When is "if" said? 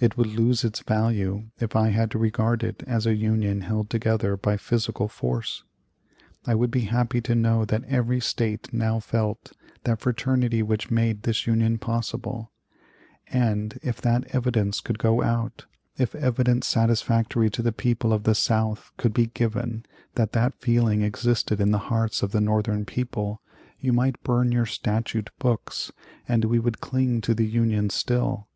1.60-1.76, 13.82-14.00, 15.98-16.14